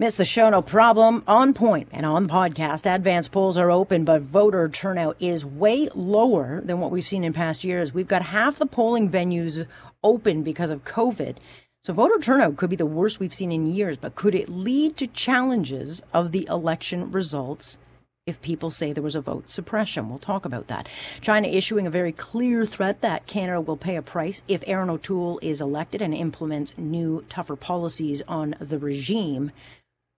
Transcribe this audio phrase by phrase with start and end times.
[0.00, 1.22] Miss the show, no problem.
[1.28, 2.92] On point and on podcast.
[2.92, 7.32] Advance polls are open, but voter turnout is way lower than what we've seen in
[7.32, 7.94] past years.
[7.94, 9.64] We've got half the polling venues
[10.02, 11.36] open because of COVID.
[11.84, 14.96] So voter turnout could be the worst we've seen in years, but could it lead
[14.96, 17.78] to challenges of the election results
[18.26, 20.08] if people say there was a vote suppression.
[20.08, 20.88] We'll talk about that.
[21.20, 25.38] China issuing a very clear threat that Canada will pay a price if Erin O'Toole
[25.42, 29.52] is elected and implements new, tougher policies on the regime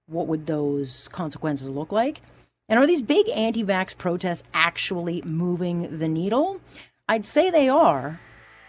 [0.09, 2.21] what would those consequences look like?
[2.69, 6.61] And are these big anti vax protests actually moving the needle?
[7.09, 8.21] I'd say they are,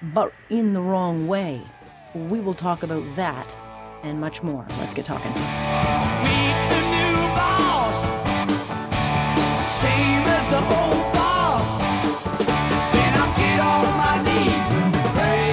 [0.01, 1.61] but in the wrong way.
[2.13, 3.47] We will talk about that
[4.03, 4.65] and much more.
[4.79, 5.31] Let's get talking.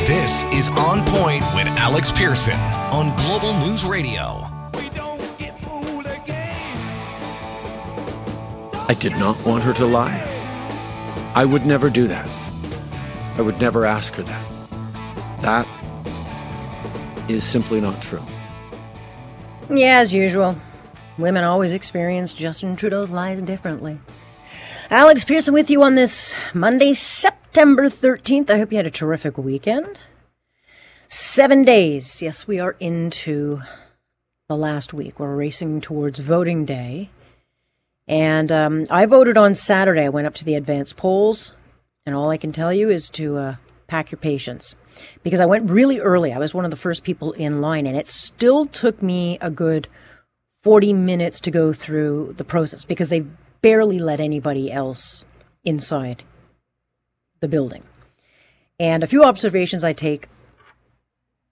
[0.06, 2.58] This is On Point with Alex Pearson
[2.92, 4.53] on Global News Radio.
[8.86, 10.20] I did not want her to lie.
[11.34, 12.28] I would never do that.
[13.36, 14.46] I would never ask her that.
[15.40, 15.66] That
[17.28, 18.22] is simply not true.
[19.70, 20.56] Yeah, as usual.
[21.16, 23.98] Women always experience Justin Trudeau's lies differently.
[24.90, 28.50] Alex Pearson with you on this Monday, September 13th.
[28.50, 29.98] I hope you had a terrific weekend.
[31.08, 32.20] Seven days.
[32.20, 33.62] Yes, we are into
[34.48, 35.18] the last week.
[35.18, 37.08] We're racing towards voting day.
[38.06, 40.02] And um, I voted on Saturday.
[40.02, 41.52] I went up to the advanced polls,
[42.04, 44.74] and all I can tell you is to uh, pack your patience
[45.22, 46.32] because I went really early.
[46.32, 49.50] I was one of the first people in line, and it still took me a
[49.50, 49.88] good
[50.62, 53.24] 40 minutes to go through the process because they
[53.60, 55.24] barely let anybody else
[55.64, 56.22] inside
[57.40, 57.82] the building.
[58.78, 60.28] And a few observations I take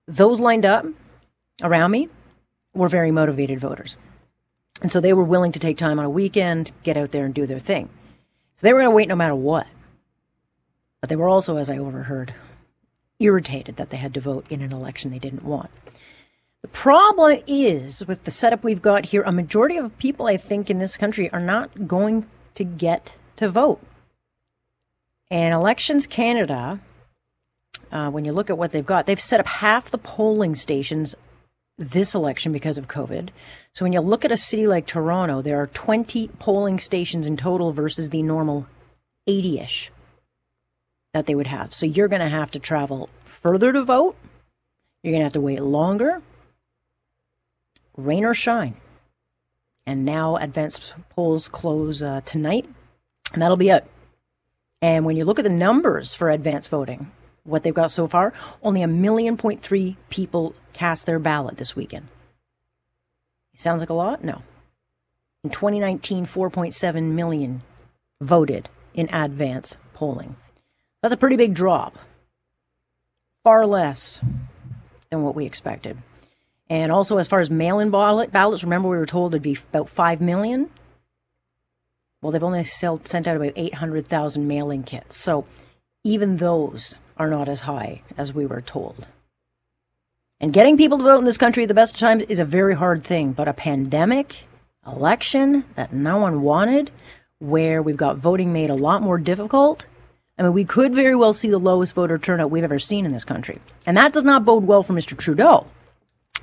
[0.06, 0.84] those lined up
[1.62, 2.08] around me
[2.74, 3.96] were very motivated voters.
[4.80, 7.34] And so they were willing to take time on a weekend, get out there and
[7.34, 7.88] do their thing.
[8.56, 9.66] So they were going to wait no matter what.
[11.00, 12.34] But they were also, as I overheard,
[13.18, 15.70] irritated that they had to vote in an election they didn't want.
[16.62, 20.70] The problem is with the setup we've got here, a majority of people, I think,
[20.70, 23.80] in this country are not going to get to vote.
[25.30, 26.78] And Elections Canada,
[27.90, 31.16] uh, when you look at what they've got, they've set up half the polling stations
[31.90, 33.30] this election because of COVID.
[33.72, 37.36] So when you look at a city like Toronto, there are 20 polling stations in
[37.36, 38.66] total versus the normal
[39.26, 39.90] 80 ish
[41.12, 41.74] that they would have.
[41.74, 44.16] So you're going to have to travel further to vote.
[45.02, 46.22] You're going to have to wait longer,
[47.96, 48.76] rain or shine.
[49.84, 52.68] And now advanced polls close uh, tonight,
[53.32, 53.84] and that'll be it.
[54.80, 57.10] And when you look at the numbers for advanced voting,
[57.44, 58.32] what they've got so far,
[58.62, 62.08] only a million point three people cast their ballot this weekend.
[63.56, 64.24] Sounds like a lot?
[64.24, 64.42] No.
[65.44, 67.62] In 2019, 4.7 million
[68.20, 70.36] voted in advance polling.
[71.00, 71.98] That's a pretty big drop.
[73.42, 74.20] Far less
[75.10, 75.98] than what we expected.
[76.70, 79.58] And also, as far as mail in ballot, ballots, remember we were told it'd be
[79.72, 80.70] about 5 million?
[82.22, 85.16] Well, they've only sent out about 800,000 mailing kits.
[85.16, 85.44] So
[86.04, 89.06] even those are not as high as we were told.
[90.40, 92.44] And getting people to vote in this country at the best of times is a
[92.44, 94.44] very hard thing, but a pandemic
[94.84, 96.90] election that no one wanted,
[97.38, 99.86] where we've got voting made a lot more difficult,
[100.36, 103.12] I mean, we could very well see the lowest voter turnout we've ever seen in
[103.12, 103.60] this country.
[103.86, 105.16] And that does not bode well for Mr.
[105.16, 105.66] Trudeau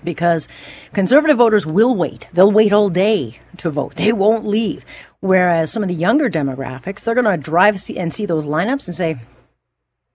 [0.03, 0.47] because
[0.93, 2.29] conservative voters will wait.
[2.31, 3.95] They'll wait all day to vote.
[3.95, 4.85] They won't leave.
[5.19, 8.95] Whereas some of the younger demographics, they're going to drive and see those lineups and
[8.95, 9.17] say,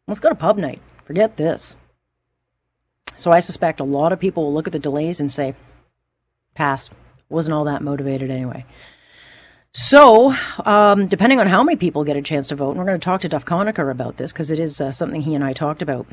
[0.07, 0.81] Let's go to pub night.
[1.05, 1.75] Forget this.
[3.17, 5.55] So I suspect a lot of people will look at the delays and say,
[6.55, 6.91] pass.
[7.29, 8.65] Wasn't all that motivated anyway.
[9.73, 13.01] So, um, depending on how many people get a chance to vote, and we're going
[13.01, 15.53] to talk to Duff Conacher about this because it is uh, something he and I
[15.53, 16.07] talked about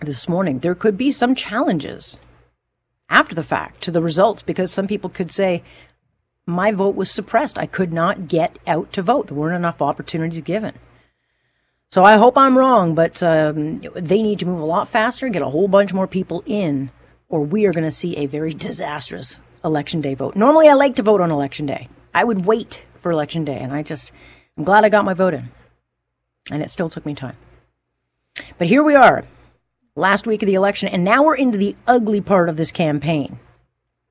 [0.00, 0.58] this morning.
[0.58, 2.18] There could be some challenges
[3.08, 5.62] after the fact to the results because some people could say,
[6.46, 7.58] my vote was suppressed.
[7.58, 9.28] I could not get out to vote.
[9.28, 10.74] There weren't enough opportunities given.
[11.94, 15.42] So I hope I'm wrong, but um, they need to move a lot faster, get
[15.42, 16.90] a whole bunch more people in,
[17.28, 20.34] or we are going to see a very disastrous election day vote.
[20.34, 21.88] Normally, I like to vote on election day.
[22.12, 24.10] I would wait for election day, and I just,
[24.58, 25.52] I'm glad I got my vote in.
[26.50, 27.36] And it still took me time.
[28.58, 29.22] But here we are,
[29.94, 33.38] last week of the election, and now we're into the ugly part of this campaign.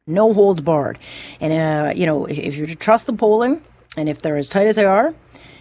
[0.07, 1.00] No holds barred.
[1.41, 3.62] And, uh, you know, if, if you're to trust the polling,
[3.97, 5.13] and if they're as tight as they are,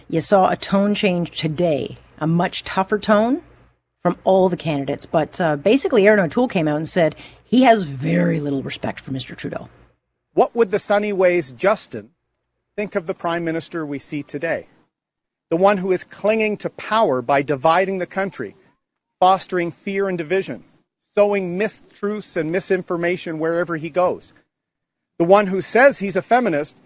[0.07, 3.41] you saw a tone change today a much tougher tone
[4.01, 5.05] from all the candidates.
[5.05, 9.11] But uh, basically, Erin O'Toole came out and said he has very little respect for
[9.11, 9.35] Mr.
[9.35, 9.69] Trudeau.
[10.33, 12.11] What would the sunny ways Justin
[12.75, 14.67] think of the prime minister we see today?
[15.49, 18.55] The one who is clinging to power by dividing the country,
[19.19, 20.63] fostering fear and division,
[21.13, 24.33] sowing myth truths and misinformation wherever he goes.
[25.19, 26.77] The one who says he's a feminist,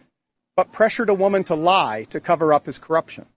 [0.56, 3.28] but pressured a woman to lie to cover up his corruption.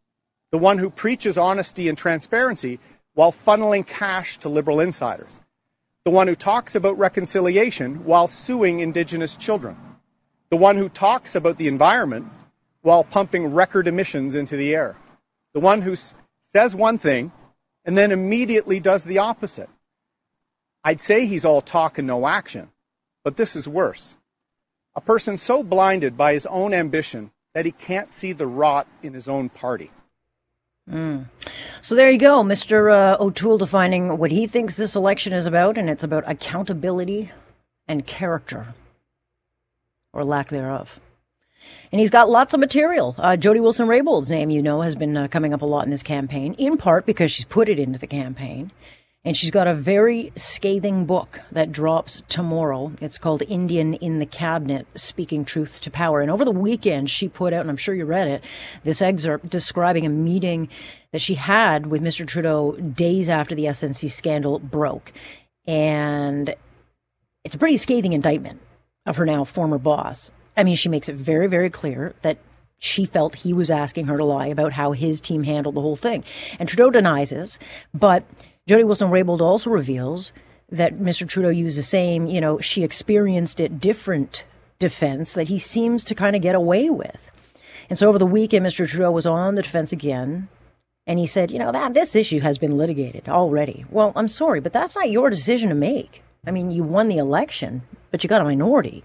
[0.51, 2.81] The one who preaches honesty and transparency
[3.15, 5.33] while funneling cash to liberal insiders.
[6.05, 9.77] The one who talks about reconciliation while suing Indigenous children
[10.51, 12.27] the one who talks about the environment
[12.83, 14.97] while pumping record emissions into the air,
[15.55, 15.95] the one who
[16.43, 17.31] says one thing
[17.85, 19.71] and then immediately does the opposite.
[20.83, 22.71] I'd say he's all talk and no action,
[23.23, 24.17] but this is worse.
[24.97, 29.15] A person so blinded by his own ambition that he can't see the rot in
[29.15, 29.91] his own party.
[30.91, 31.27] Mm.
[31.81, 32.93] So there you go, Mr.
[32.93, 37.31] Uh, O'Toole defining what he thinks this election is about, and it's about accountability
[37.87, 38.75] and character
[40.13, 40.99] or lack thereof.
[41.93, 43.15] And he's got lots of material.
[43.19, 45.91] Uh, Jody Wilson Raybould's name, you know, has been uh, coming up a lot in
[45.91, 48.73] this campaign, in part because she's put it into the campaign.
[49.23, 52.93] And she's got a very scathing book that drops tomorrow.
[53.03, 56.23] It's called Indian in the Cabinet Speaking Truth to Power.
[56.23, 58.43] And over the weekend, she put out, and I'm sure you read it,
[58.83, 60.71] this excerpt describing a meeting
[61.13, 62.27] that she had with Mr.
[62.27, 65.13] Trudeau days after the SNC scandal broke.
[65.67, 66.55] And
[67.45, 68.63] it's a pretty scathing indictment
[69.05, 70.31] of her now former boss.
[70.57, 72.39] I mean, she makes it very, very clear that
[72.79, 75.97] she felt he was asking her to lie about how his team handled the whole
[75.97, 76.25] thing.
[76.59, 77.59] And Trudeau denies this,
[77.93, 78.25] but
[78.71, 80.31] Jody Wilson Raybould also reveals
[80.71, 81.29] that Mr.
[81.29, 84.45] Trudeau used the same, you know, she experienced it different
[84.79, 87.19] defense that he seems to kind of get away with.
[87.89, 88.89] And so over the weekend, Mr.
[88.89, 90.49] Trudeau was on the defense again,
[91.05, 93.85] and he said, you know, that this issue has been litigated already.
[93.91, 96.23] Well, I'm sorry, but that's not your decision to make.
[96.47, 97.83] I mean, you won the election
[98.13, 99.03] but you got a minority.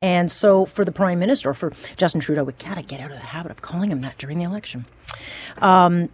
[0.00, 3.18] And so for the prime minister, for Justin Trudeau, we got to get out of
[3.18, 4.86] the habit of calling him that during the election.
[5.58, 6.08] Um,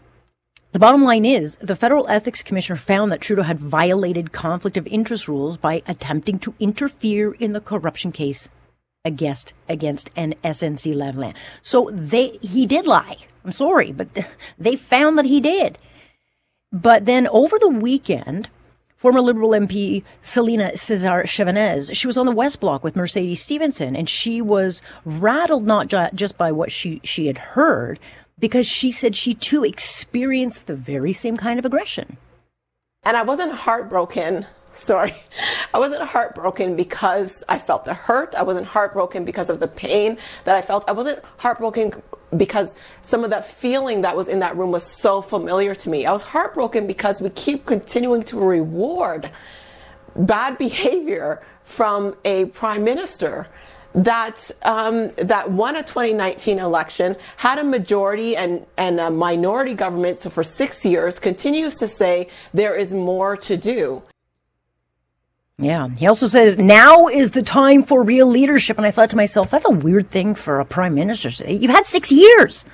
[0.78, 4.86] the bottom line is the federal ethics commissioner found that Trudeau had violated conflict of
[4.86, 8.48] interest rules by attempting to interfere in the corruption case
[9.04, 11.34] against against an SNC Lavalin.
[11.62, 13.16] So they he did lie.
[13.44, 14.06] I'm sorry, but
[14.56, 15.78] they found that he did.
[16.70, 18.48] But then over the weekend,
[18.94, 24.08] Former Liberal MP Celina Caesar-Chavannes, she was on the West Block with Mercedes Stephenson, and
[24.08, 27.98] she was rattled not ju- just by what she, she had heard,
[28.38, 32.16] because she said she too experienced the very same kind of aggression.
[33.02, 34.46] And I wasn't heartbroken
[34.78, 35.14] sorry.
[35.74, 38.34] I wasn't heartbroken because I felt the hurt.
[38.34, 40.84] I wasn't heartbroken because of the pain that I felt.
[40.88, 42.02] I wasn't heartbroken
[42.36, 46.06] because some of that feeling that was in that room was so familiar to me.
[46.06, 49.30] I was heartbroken because we keep continuing to reward
[50.16, 53.46] bad behavior from a prime minister
[53.94, 60.20] that um, that won a 2019 election, had a majority and and a minority government,
[60.20, 64.02] so for six years continues to say there is more to do.
[65.58, 65.88] Yeah.
[65.88, 68.76] He also says, now is the time for real leadership.
[68.76, 71.52] And I thought to myself, that's a weird thing for a prime minister to say.
[71.52, 72.64] You've had six years.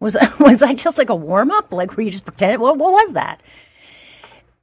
[0.00, 1.72] Was that, was that just like a warm up?
[1.72, 2.58] Like where you just pretended?
[2.58, 3.42] What, what was that?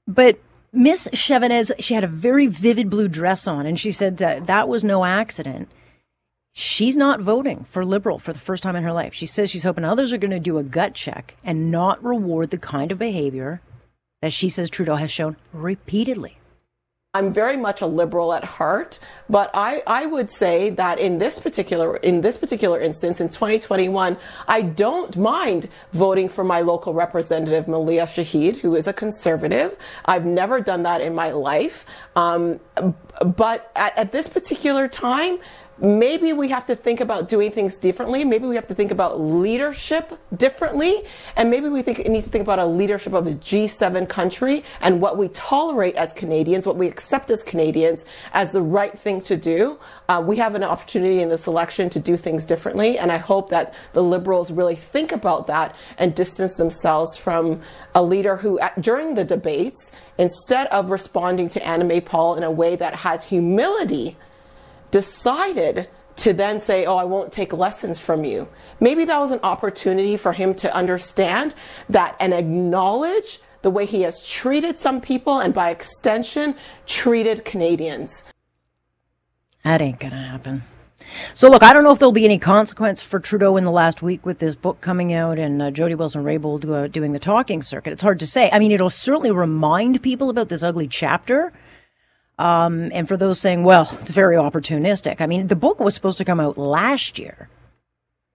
[0.07, 0.39] But
[0.75, 4.67] Miss Chavannes, she had a very vivid blue dress on, and she said that that
[4.67, 5.69] was no accident.
[6.51, 9.13] She's not voting for Liberal for the first time in her life.
[9.13, 12.49] She says she's hoping others are going to do a gut check and not reward
[12.49, 13.61] the kind of behavior
[14.23, 16.37] that she says Trudeau has shown repeatedly.
[17.15, 18.97] I'm very much a liberal at heart,
[19.29, 24.17] but I, I would say that in this particular in this particular instance in 2021,
[24.47, 29.77] I don't mind voting for my local representative Maleeha Shahid, who is a conservative.
[30.05, 32.59] I've never done that in my life, um,
[33.23, 35.37] but at, at this particular time,
[35.79, 38.23] maybe we have to think about doing things differently.
[38.23, 41.03] Maybe we have to think about leadership differently.
[41.35, 45.01] And maybe we think need to think about a leadership of a G7 country and
[45.01, 49.35] what we tolerate as Canadians, what we accept as Canadians as the right thing to
[49.35, 49.79] do.
[50.07, 52.97] Uh, we have an opportunity in this election to do things differently.
[52.97, 57.61] And I hope that the Liberals really think about that and distance themselves from
[57.95, 62.51] a leader who, at, during the debates, instead of responding to Annamie Paul in a
[62.51, 64.17] way that has humility,
[64.93, 68.47] decided to then say, Oh, I won't take lessons from you.
[68.79, 71.55] Maybe that was an opportunity for him to understand
[71.89, 78.23] that and acknowledge the way he has treated some people and by extension treated Canadians.
[79.63, 80.63] That ain't gonna happen.
[81.33, 84.03] So look, I don't know if there'll be any consequence for Trudeau in the last
[84.03, 87.63] week with this book coming out and uh, Jody Wilson Raybould uh, doing the talking
[87.63, 87.93] circuit.
[87.93, 88.49] It's hard to say.
[88.51, 91.51] I mean, it'll certainly remind people about this ugly chapter
[92.43, 95.21] Um, and for those saying, well, it's very opportunistic.
[95.21, 97.47] I mean, the book was supposed to come out last year.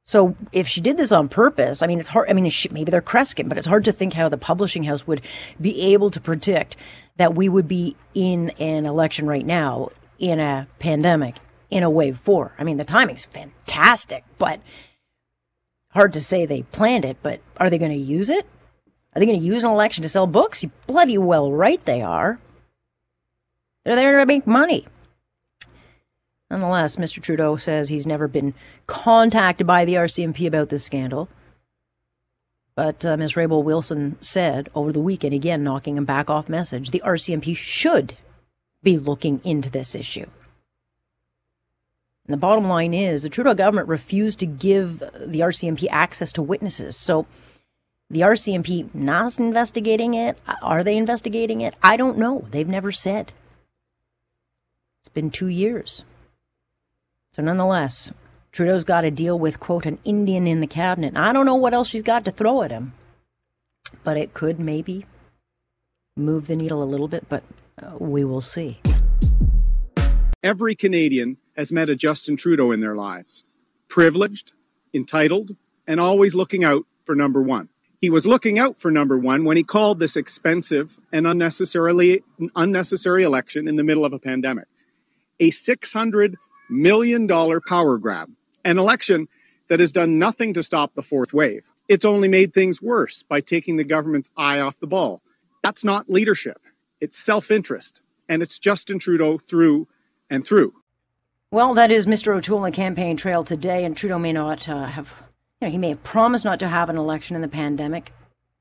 [0.07, 2.31] So if she did this on purpose, I mean, it's hard.
[2.31, 5.21] I mean, maybe they're Kreskin, but it's hard to think how the publishing house would
[5.61, 6.75] be able to predict
[7.19, 11.37] that we would be in an election right now in a pandemic
[11.69, 12.55] in a wave four.
[12.59, 14.61] I mean, the timing's fantastic, but
[15.91, 17.19] hard to say they planned it.
[17.23, 18.47] But are they going to use it?
[19.15, 20.63] Are they going to use an election to sell books?
[20.63, 22.39] You bloody well right they are.
[23.89, 24.85] They're there to make money.
[26.51, 27.23] Nonetheless, Mr.
[27.23, 28.53] Trudeau says he's never been
[28.87, 31.27] contacted by the RCMP about this scandal.
[32.75, 33.33] But uh, Ms.
[33.33, 38.15] Raybould Wilson said over the weekend, again knocking him back off message, the RCMP should
[38.83, 40.27] be looking into this issue.
[42.27, 46.43] And the bottom line is the Trudeau government refused to give the RCMP access to
[46.43, 46.95] witnesses.
[46.95, 47.25] So
[48.11, 50.37] the RCMP not investigating it.
[50.61, 51.75] Are they investigating it?
[51.83, 52.47] I don't know.
[52.51, 53.33] They've never said.
[55.01, 56.05] It's been two years.
[57.33, 58.11] So, nonetheless,
[58.53, 61.17] Trudeau's got to deal with, quote, an Indian in the cabinet.
[61.17, 62.93] I don't know what else she's got to throw at him,
[64.03, 65.07] but it could maybe
[66.17, 67.45] move the needle a little bit, but
[67.81, 68.81] uh, we will see.
[70.43, 73.45] Every Canadian has met a Justin Trudeau in their lives
[73.89, 74.53] privileged,
[74.93, 77.69] entitled, and always looking out for number one.
[78.01, 82.23] He was looking out for number one when he called this expensive and unnecessarily
[82.55, 84.67] unnecessary election in the middle of a pandemic.
[85.41, 86.35] A $600
[86.69, 88.31] million power grab,
[88.65, 89.29] an election
[89.69, 91.71] that has done nothing to stop the fourth wave.
[91.89, 95.23] It's only made things worse by taking the government's eye off the ball.
[95.63, 96.59] That's not leadership.
[97.01, 98.01] It's self interest.
[98.29, 99.89] And it's Justin Trudeau through
[100.29, 100.75] and through.
[101.51, 102.37] Well, that is Mr.
[102.37, 105.09] O'Toole on the campaign trail today, and Trudeau may not uh, have
[105.61, 108.13] you know, he may have promised not to have an election in the pandemic,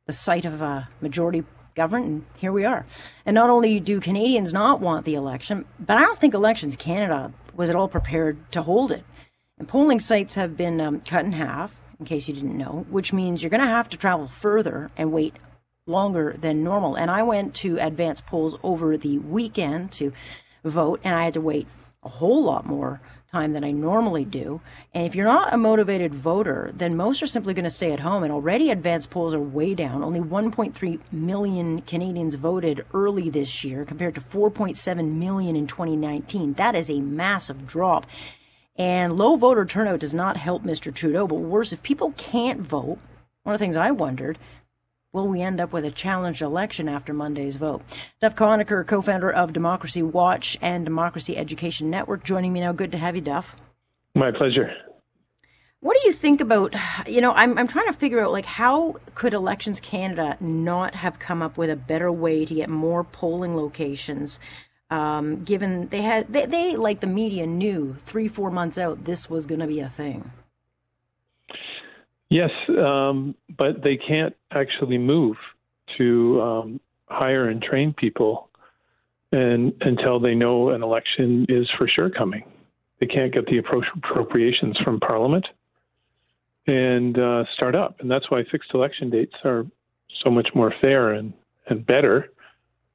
[0.05, 1.43] the sight of a majority
[1.77, 2.85] government, and here we are.
[3.25, 7.31] And not only do Canadians not want the election, but I don't think Elections Canada
[7.55, 9.05] was at all prepared to hold it.
[9.57, 13.13] And polling sites have been um, cut in half, in case you didn't know, which
[13.13, 15.35] means you're going to have to travel further and wait
[15.85, 16.95] longer than normal.
[16.95, 20.11] And I went to advance polls over the weekend to
[20.65, 21.67] vote, and I had to wait
[22.03, 22.99] a whole lot more
[23.31, 24.61] time than I normally do.
[24.93, 27.99] And if you're not a motivated voter, then most are simply going to stay at
[27.99, 28.23] home.
[28.23, 30.03] And already advanced polls are way down.
[30.03, 36.53] Only 1.3 million Canadians voted early this year compared to 4.7 million in 2019.
[36.53, 38.05] That is a massive drop.
[38.77, 40.93] And low voter turnout does not help Mr.
[40.93, 41.27] Trudeau.
[41.27, 42.99] But worse, if people can't vote,
[43.43, 44.37] one of the things I wondered
[45.17, 47.81] Will we end up with a challenged election after Monday's vote?
[48.21, 52.71] Duff Conacher, co founder of Democracy Watch and Democracy Education Network, joining me now.
[52.71, 53.55] Good to have you, Duff.
[54.13, 54.71] My pleasure.
[55.79, 56.75] What do you think about,
[57.07, 61.17] you know, I'm, I'm trying to figure out, like, how could Elections Canada not have
[61.17, 64.39] come up with a better way to get more polling locations,
[64.91, 69.31] um, given they had, they, they, like the media, knew three, four months out this
[69.31, 70.31] was going to be a thing?
[72.29, 75.37] Yes, um, but they can't actually move
[75.97, 78.49] to um, hire and train people
[79.31, 82.43] and until they know an election is for sure coming.
[82.99, 85.45] They can't get the appropriations from Parliament
[86.65, 87.99] and uh, start up.
[87.99, 89.65] And that's why fixed election dates are
[90.23, 91.33] so much more fair and,
[91.67, 92.31] and better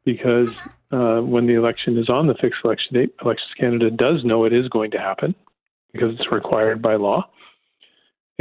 [0.05, 0.49] because
[0.91, 4.53] uh, when the election is on the fixed election date, Elections Canada does know it
[4.53, 5.35] is going to happen
[5.93, 7.29] because it's required by law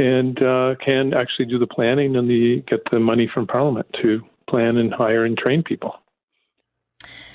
[0.02, 4.20] and uh, can actually do the planning and the get the money from Parliament to
[4.50, 5.94] plan and hire and train people.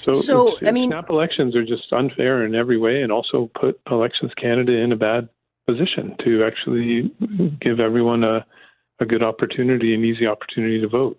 [0.04, 3.50] So, so it's, I mean, snap elections are just unfair in every way, and also
[3.60, 5.30] put Elections Canada in a bad
[5.66, 7.12] position to actually
[7.62, 8.46] give everyone a,
[9.00, 11.18] a good opportunity, an easy opportunity to vote.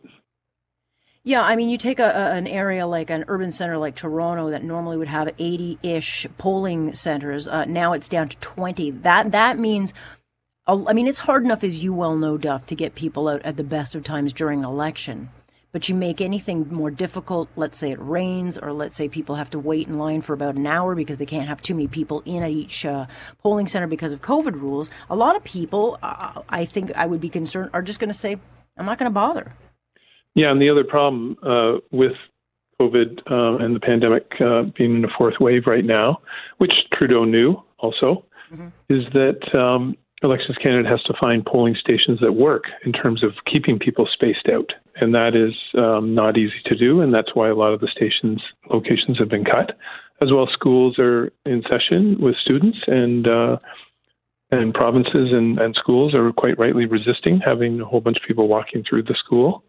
[1.25, 4.51] Yeah, I mean, you take a, a, an area like an urban center like Toronto
[4.51, 7.47] that normally would have 80-ish polling centers.
[7.47, 8.93] Uh, now it's down to 20.
[8.93, 9.93] That that means
[10.69, 13.57] I mean, it's hard enough, as you well know, Duff, to get people out at
[13.57, 15.31] the best of times during an election.
[15.73, 19.51] But you make anything more difficult, let's say it rains, or let's say people have
[19.51, 22.23] to wait in line for about an hour because they can't have too many people
[22.27, 23.07] in at each uh,
[23.43, 24.91] polling center because of COVID rules.
[25.09, 28.15] A lot of people, uh, I think I would be concerned, are just going to
[28.15, 28.37] say,
[28.77, 29.55] I'm not going to bother.
[30.35, 32.13] Yeah, and the other problem uh, with
[32.81, 36.21] COVID uh, and the pandemic uh, being in a fourth wave right now,
[36.59, 38.69] which Trudeau knew also, mm-hmm.
[38.89, 43.33] is that um, Elections Canada has to find polling stations that work in terms of
[43.51, 44.73] keeping people spaced out.
[44.97, 47.01] And that is um, not easy to do.
[47.01, 49.79] And that's why a lot of the stations locations have been cut.
[50.21, 53.59] As well, schools are in session with students, and uh,
[54.51, 58.49] and provinces and, and schools are quite rightly resisting having a whole bunch of people
[58.49, 59.63] walking through the school.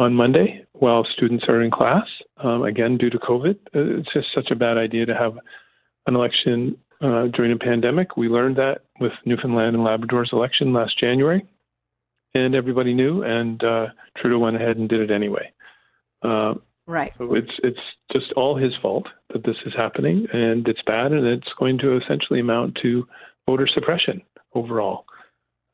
[0.00, 2.06] on Monday while students are in class.
[2.38, 5.34] Um, again, due to COVID, uh, it's just such a bad idea to have
[6.06, 8.16] an election uh, during a pandemic.
[8.16, 11.46] We learned that with Newfoundland and Labrador's election last January,
[12.34, 15.52] and everybody knew, and uh, Trudeau went ahead and did it anyway.
[16.22, 16.54] Uh,
[16.86, 17.12] right.
[17.18, 17.80] So it's it's
[18.12, 21.96] just all his fault that this is happening, and it's bad, and it's going to
[21.96, 23.06] essentially amount to
[23.46, 24.22] voter suppression
[24.54, 25.04] overall.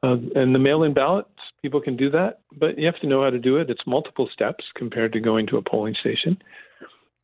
[0.02, 1.30] Uh, and the mail-in ballots,
[1.62, 3.70] people can do that, but you have to know how to do it.
[3.70, 6.40] It's multiple steps compared to going to a polling station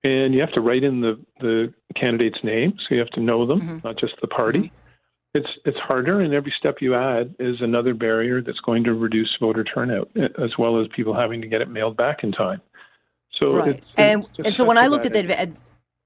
[0.04, 3.46] and you have to write in the the candidate's name, so you have to know
[3.46, 3.78] them, mm-hmm.
[3.84, 4.58] not just the party.
[4.58, 4.76] Mm-hmm.
[5.34, 9.34] It's it's harder, and every step you add is another barrier that's going to reduce
[9.40, 12.60] voter turnout, as well as people having to get it mailed back in time.
[13.40, 13.68] So right.
[13.76, 15.52] It's, and it's and so when I looked at the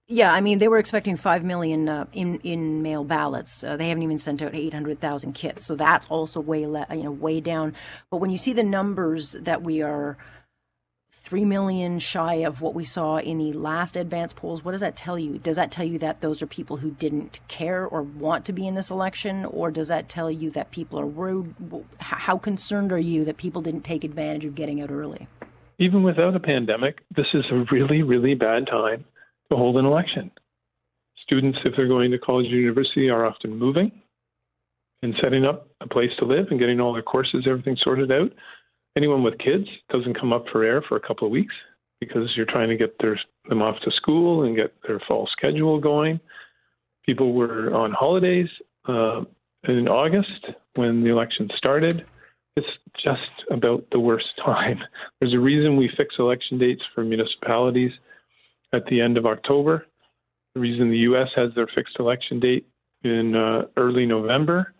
[0.08, 3.64] yeah, I mean they were expecting five million uh, in in mail ballots.
[3.64, 6.86] Uh, they haven't even sent out eight hundred thousand kits, so that's also way le-
[6.90, 7.74] you know way down.
[8.10, 10.16] But when you see the numbers that we are
[11.26, 14.64] 3 million shy of what we saw in the last advance polls.
[14.64, 15.38] What does that tell you?
[15.38, 18.64] Does that tell you that those are people who didn't care or want to be
[18.64, 19.44] in this election?
[19.44, 21.52] Or does that tell you that people are worried?
[21.98, 25.26] How concerned are you that people didn't take advantage of getting out early?
[25.80, 29.04] Even without a pandemic, this is a really, really bad time
[29.50, 30.30] to hold an election.
[31.24, 33.90] Students, if they're going to college or university, are often moving
[35.02, 38.30] and setting up a place to live and getting all their courses, everything sorted out
[38.96, 41.54] anyone with kids doesn't come up for air for a couple of weeks
[42.00, 45.80] because you're trying to get their, them off to school and get their fall schedule
[45.80, 46.18] going.
[47.04, 48.48] People were on holidays
[48.88, 49.22] uh,
[49.68, 52.04] in August when the election started.
[52.56, 52.66] It's
[53.02, 54.80] just about the worst time.
[55.20, 57.92] There's a reason we fix election dates for municipalities
[58.72, 59.86] at the end of October.
[60.54, 61.28] The reason the U.S.
[61.36, 62.66] has their fixed election date
[63.04, 64.72] in uh, early November.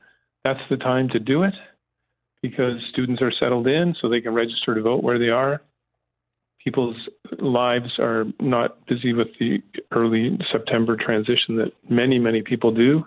[0.42, 1.54] That's the time to do it
[2.42, 5.62] because students are settled in so they can register to vote where they are.
[6.62, 6.96] People's
[7.38, 9.62] lives are not busy with the
[9.92, 13.04] early September transition that many, many people do.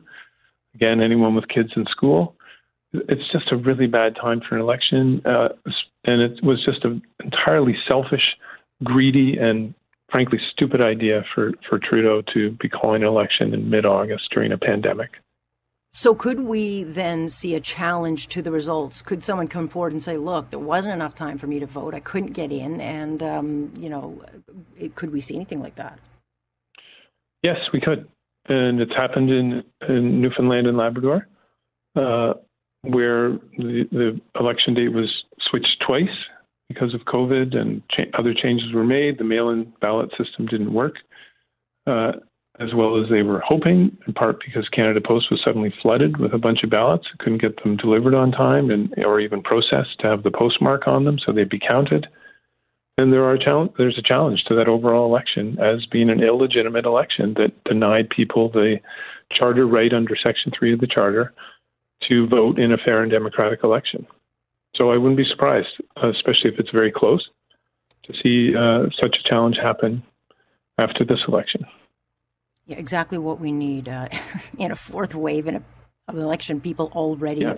[0.76, 2.36] Again, anyone with kids in school.
[2.94, 5.22] It's just a really bad time for an election.
[5.26, 5.50] Uh,
[6.06, 8.38] and it was just an entirely selfish,
[8.84, 9.74] greedy, and
[10.10, 14.52] frankly stupid idea for, for Trudeau to be calling an election in mid August during
[14.52, 15.12] a pandemic.
[15.92, 19.02] So, could we then see a challenge to the results?
[19.02, 21.96] Could someone come forward and say, "Look, there wasn't enough time for me to vote.
[21.96, 24.22] I couldn't get in," and um, you know,
[24.78, 26.00] it, could we see anything like that?
[27.42, 28.08] Yes, we could,
[28.48, 31.28] and it's happened in, in Newfoundland and Labrador,
[31.96, 32.34] uh,
[32.82, 35.10] where the, the, election date was
[35.50, 36.08] switched twice
[36.68, 39.18] because of COVID, and cha- other changes were made.
[39.18, 40.96] The mail-in ballot system didn't work.
[41.88, 42.12] Uh,
[42.60, 46.34] as well as they were hoping, in part because Canada Post was suddenly flooded with
[46.34, 50.08] a bunch of ballots, couldn't get them delivered on time and or even processed to
[50.08, 52.08] have the postmark on them so they'd be counted.
[52.98, 56.86] And there are challenge, there's a challenge to that overall election as being an illegitimate
[56.86, 58.76] election that denied people the
[59.32, 61.34] charter right under Section 3 of the Charter
[62.10, 64.06] to vote in a fair and democratic election.
[64.76, 67.26] So I wouldn't be surprised, especially if it's very close,
[68.04, 70.04] to see uh, such a challenge happen
[70.78, 71.66] after this election.
[72.70, 74.10] Yeah, exactly what we need uh,
[74.58, 75.64] in a fourth wave in a,
[76.08, 76.62] of election.
[76.62, 77.42] People already.
[77.42, 77.58] Yeah.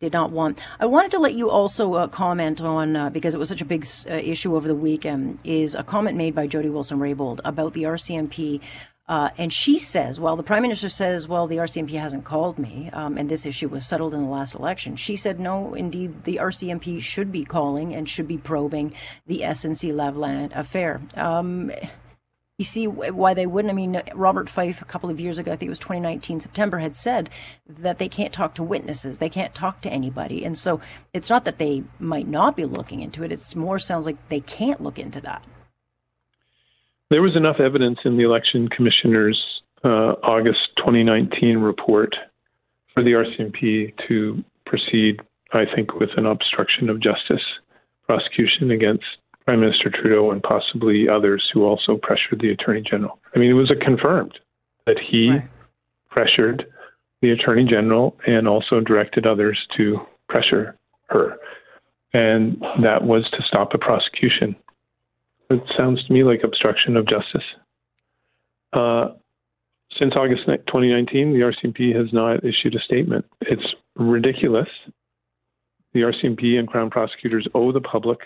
[0.00, 0.58] Did not want.
[0.78, 3.66] I wanted to let you also uh, comment on uh, because it was such a
[3.66, 5.38] big uh, issue over the weekend.
[5.44, 8.62] Is a comment made by Jody Wilson-Raybould about the RCMP
[9.10, 12.88] uh, and she says, well, the prime minister says, well, the RCMP hasn't called me,
[12.92, 14.94] um, and this issue was settled in the last election.
[14.94, 18.94] She said, no, indeed, the RCMP should be calling and should be probing
[19.26, 21.00] the SNC-Lavalin affair.
[21.16, 21.72] Um,
[22.60, 23.72] you see why they wouldn't.
[23.72, 26.78] I mean, Robert Fife, a couple of years ago, I think it was 2019 September,
[26.78, 27.30] had said
[27.66, 30.78] that they can't talk to witnesses, they can't talk to anybody, and so
[31.14, 33.32] it's not that they might not be looking into it.
[33.32, 35.42] It's more sounds like they can't look into that.
[37.08, 39.42] There was enough evidence in the election commissioner's
[39.82, 42.14] uh, August 2019 report
[42.92, 45.20] for the RCMP to proceed,
[45.54, 47.42] I think, with an obstruction of justice
[48.06, 49.06] prosecution against
[49.50, 53.18] Prime Minister Trudeau and possibly others who also pressured the Attorney General.
[53.34, 54.38] I mean, it was a confirmed
[54.86, 55.42] that he right.
[56.08, 56.66] pressured
[57.20, 61.36] the Attorney General and also directed others to pressure her.
[62.12, 64.54] And that was to stop a prosecution.
[65.50, 67.42] It sounds to me like obstruction of justice.
[68.72, 69.08] Uh,
[69.98, 73.24] since August 2019, the RCMP has not issued a statement.
[73.40, 74.68] It's ridiculous.
[75.92, 78.20] The RCMP and Crown prosecutors owe the public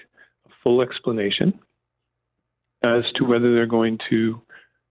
[0.65, 1.59] full explanation
[2.83, 4.43] as to whether they're going to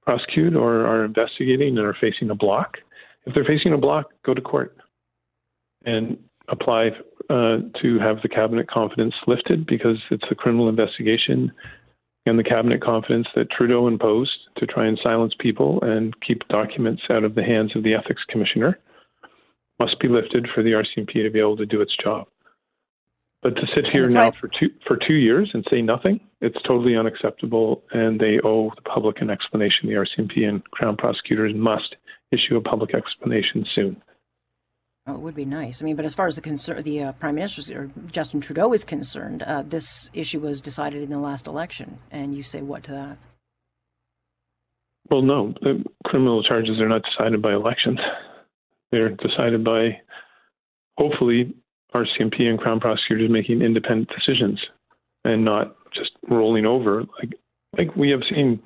[0.03, 2.77] prosecute or are investigating and are facing a block.
[3.25, 4.77] If they're facing a block, go to court
[5.85, 6.17] and
[6.49, 6.89] apply
[7.29, 11.51] uh, to have the cabinet confidence lifted because it's a criminal investigation
[12.25, 17.03] and the cabinet confidence that Trudeau imposed to try and silence people and keep documents
[17.11, 18.79] out of the hands of the ethics commissioner
[19.79, 22.27] must be lifted for the RCMP to be able to do its job.
[23.43, 26.95] But to sit here now for two for two years and say nothing, it's totally
[26.95, 29.89] unacceptable, and they owe the public an explanation.
[29.89, 31.95] The RCMP and Crown prosecutors must
[32.31, 34.01] issue a public explanation soon.
[35.05, 35.81] Oh, it would be nice.
[35.81, 38.71] I mean, but as far as the concern, the uh, Prime Minister or Justin Trudeau
[38.71, 42.83] is concerned, uh, this issue was decided in the last election, and you say what
[42.83, 43.17] to that?
[45.09, 45.53] Well, no,
[46.05, 47.99] criminal charges are not decided by elections.
[48.93, 49.99] They're decided by,
[50.97, 51.53] hopefully,
[51.93, 54.59] RCMP and Crown prosecutors making independent decisions
[55.23, 57.33] and not just rolling over like
[57.77, 58.61] like we have seen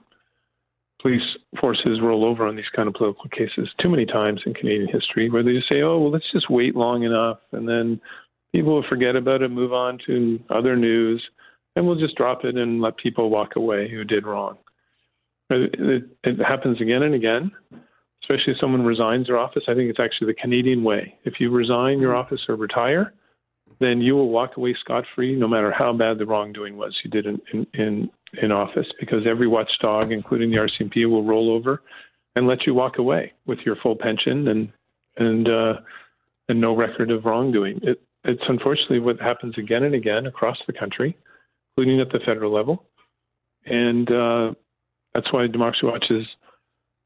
[1.01, 1.21] police
[1.59, 5.29] forces roll over on these kind of political cases too many times in Canadian history
[5.29, 8.01] where they just say, oh, well, let's just wait long enough and then
[8.53, 11.23] people will forget about it, move on to other news,
[11.75, 14.57] and we'll just drop it and let people walk away who did wrong.
[15.49, 17.51] It, it, it happens again and again,
[18.27, 19.63] especially if someone resigns their office.
[19.67, 21.15] I think it's actually the Canadian way.
[21.23, 23.13] If you resign your office or retire,
[23.79, 27.09] then you will walk away scot free no matter how bad the wrongdoing was you
[27.09, 28.09] did in, in, in,
[28.41, 31.81] in office because every watchdog, including the RCMP, will roll over
[32.35, 34.71] and let you walk away with your full pension and
[35.17, 35.73] and uh,
[36.49, 37.79] and no record of wrongdoing.
[37.81, 41.17] It, it's unfortunately what happens again and again across the country,
[41.71, 42.83] including at the federal level,
[43.65, 44.53] and uh,
[45.13, 46.25] that's why Democracy Watch is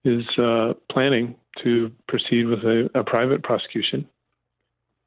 [0.04, 4.08] is uh, planning to proceed with a, a private prosecution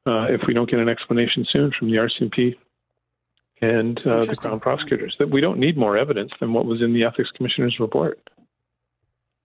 [0.05, 2.55] uh, if we don't get an explanation soon from the RCMP
[3.61, 5.15] and uh, the Crown prosecutors.
[5.19, 8.19] That we don't need more evidence than what was in the Ethics Commissioner's report.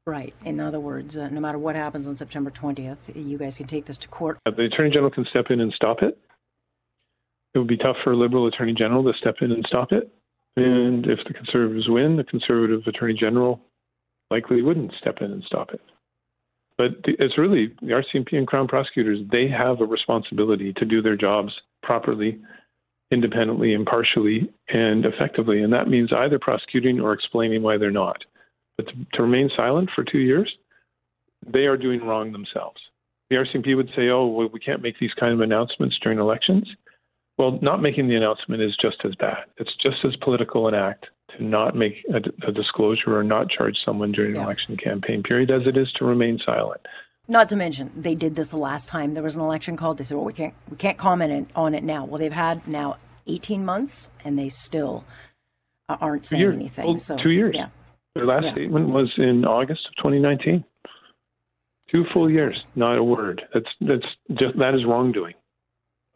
[0.06, 0.34] Right.
[0.44, 3.86] In other words, uh, no matter what happens on September 20th, you guys can take
[3.86, 4.38] this to court.
[4.46, 6.18] Uh, the Attorney General can step in and stop it.
[7.54, 10.10] It would be tough for a Liberal Attorney General to step in and stop it.
[10.56, 13.60] And if the Conservatives win, the Conservative Attorney General
[14.30, 15.80] likely wouldn't step in and stop it.
[16.78, 21.16] But it's really the RCMP and Crown prosecutors, they have a responsibility to do their
[21.16, 22.40] jobs properly,
[23.10, 25.62] independently, impartially, and effectively.
[25.62, 28.24] And that means either prosecuting or explaining why they're not.
[28.78, 30.50] But to, to remain silent for two years,
[31.46, 32.80] they are doing wrong themselves.
[33.28, 36.66] The RCMP would say, oh, well, we can't make these kind of announcements during elections.
[37.36, 39.44] Well, not making the announcement is just as bad.
[39.58, 41.06] It's just as political an act
[41.40, 44.40] to not make a, a disclosure or not charge someone during yeah.
[44.40, 46.80] an election campaign period as it is to remain silent.
[47.28, 49.98] Not to mention, they did this the last time there was an election called.
[49.98, 52.96] They said, "Well, we can't we can't comment on it now." Well, they've had now
[53.26, 55.04] 18 months, and they still
[55.88, 56.86] uh, aren't saying anything.
[56.86, 57.54] Well, so two years.
[57.54, 57.68] Yeah.
[58.14, 58.52] Their last yeah.
[58.52, 60.64] statement was in August of 2019.
[61.92, 63.42] Two full years, not a word.
[63.54, 65.34] That's that's just that is wrongdoing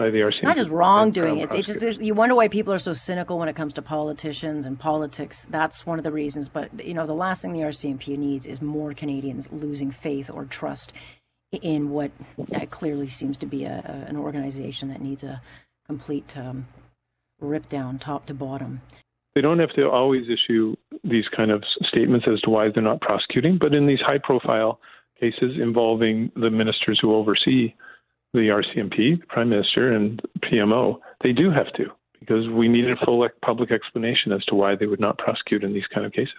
[0.04, 0.42] by the RCMP.
[0.42, 1.38] Not just wrongdoing.
[1.38, 4.66] It's, it's just you wonder why people are so cynical when it comes to politicians
[4.66, 5.46] and politics.
[5.48, 6.48] That's one of the reasons.
[6.48, 10.44] But you know, the last thing the RCMP needs is more Canadians losing faith or
[10.44, 10.92] trust
[11.52, 12.10] in what
[12.54, 15.40] uh, clearly seems to be a, a, an organization that needs a
[15.86, 16.66] complete um,
[17.40, 18.82] rip down, top to bottom.
[19.34, 23.00] They don't have to always issue these kind of statements as to why they're not
[23.00, 24.78] prosecuting, but in these high-profile
[25.18, 27.74] cases involving the ministers who oversee
[28.34, 31.86] the RCMP, the Prime Minister, and PMO, they do have to
[32.20, 35.74] because we need a full public explanation as to why they would not prosecute in
[35.74, 36.34] these kind of cases.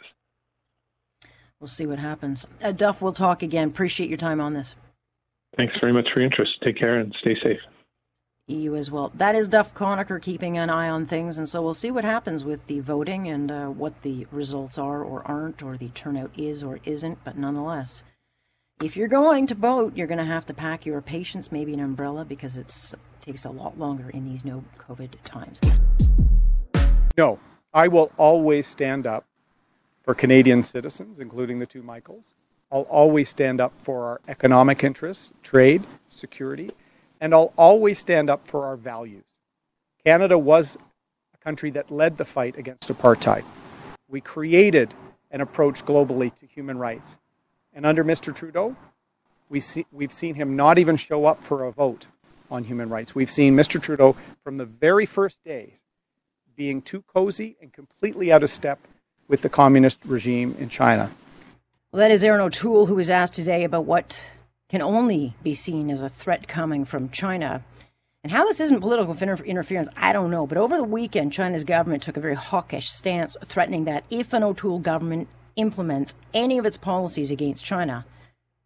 [1.60, 2.46] We'll see what happens.
[2.62, 3.70] Uh, Duff, we'll talk again.
[3.70, 4.76] Appreciate your time on this.
[5.56, 6.52] Thanks very much for your interest.
[6.64, 7.60] Take care and stay safe.
[8.48, 9.12] You as well.
[9.16, 12.44] That is Duff Conacher keeping an eye on things, and so we'll see what happens
[12.44, 16.62] with the voting and uh, what the results are or aren't, or the turnout is
[16.62, 17.24] or isn't.
[17.24, 18.04] But nonetheless,
[18.82, 21.80] if you're going to boat, you're going to have to pack your patience, maybe an
[21.80, 25.62] umbrella, because it takes a lot longer in these no COVID times.
[27.18, 27.40] No,
[27.74, 29.26] I will always stand up
[30.04, 32.34] for Canadian citizens, including the two Michaels.
[32.72, 36.72] I'll always stand up for our economic interests, trade, security,
[37.22, 39.24] and I'll always stand up for our values.
[40.04, 40.78] Canada was
[41.34, 43.46] a country that led the fight against apartheid.
[44.10, 44.94] We created
[45.32, 47.18] an approach globally to human rights.
[47.76, 48.34] And under Mr.
[48.34, 48.78] Trudeau,
[49.50, 52.08] we see, we've seen him not even show up for a vote
[52.50, 53.14] on human rights.
[53.14, 53.82] We've seen Mr.
[53.82, 55.84] Trudeau from the very first days
[56.56, 58.80] being too cozy and completely out of step
[59.28, 61.12] with the communist regime in China.
[61.92, 64.22] Well, that is Erin O'Toole, who was asked today about what
[64.70, 67.62] can only be seen as a threat coming from China.
[68.24, 70.48] And how this isn't political interference, I don't know.
[70.48, 74.44] But over the weekend, China's government took a very hawkish stance, threatening that if an
[74.44, 78.06] O'Toole government implements any of its policies against China,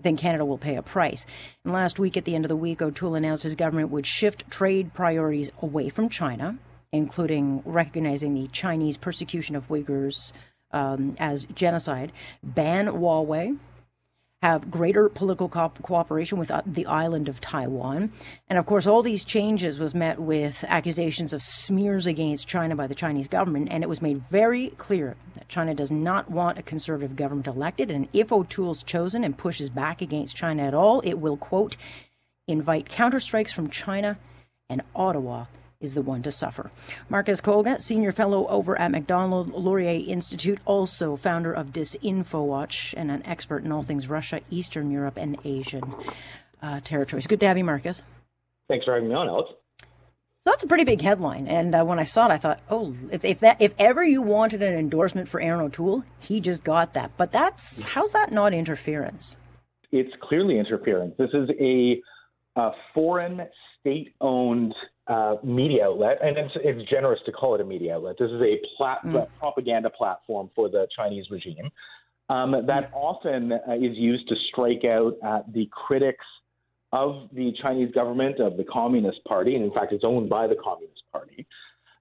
[0.02, 1.26] then Canada will pay a price.
[1.64, 4.50] And last week, at the end of the week, O'Toole announced his government would shift
[4.50, 6.58] trade priorities away from China,
[6.92, 10.32] including recognizing the Chinese persecution of Uyghurs
[10.72, 12.12] um, as genocide,
[12.44, 13.58] ban Huawei,
[14.42, 18.12] have greater political co- cooperation with uh, the island of Taiwan.
[18.50, 22.88] And of course, all these changes was met with accusations of smears against China by
[22.88, 23.68] the Chinese government.
[23.70, 27.92] And it was made very clear that China does not want a conservative government elected.
[27.92, 31.76] And if O'Toole's chosen and pushes back against China at all, it will, quote,
[32.48, 34.18] invite counterstrikes from China
[34.70, 35.46] and Ottawa
[35.80, 36.72] is the one to suffer.
[37.08, 43.26] Marcus Kolga, senior fellow over at Macdonald Laurier Institute, also founder of Disinfowatch and an
[43.26, 45.96] expert in all things Russia, Eastern Europe, and Asian
[46.62, 47.28] uh, territories.
[47.28, 48.04] Good to have you, Marcus.
[48.68, 49.52] Thanks for having me on, Alex.
[49.82, 52.96] So that's a pretty big headline, and uh, when I saw it, I thought, "Oh,
[53.12, 56.94] if, if that if ever you wanted an endorsement for Erin O'Toole, he just got
[56.94, 59.38] that." But that's how's that not interference?
[59.92, 61.16] It's clearly interference.
[61.18, 62.02] This is a,
[62.56, 63.48] a foreign
[63.80, 64.74] state-owned
[65.10, 68.16] uh, media outlet, and it's, it's, generous to call it a media outlet.
[68.20, 69.28] This is a plat- mm.
[69.40, 71.72] propaganda platform for the Chinese regime
[72.30, 76.26] um, that often uh, is used to strike out at the critics
[76.92, 80.56] of the Chinese government, of the Communist Party, and in fact, it's owned by the
[80.64, 81.46] Communist Party.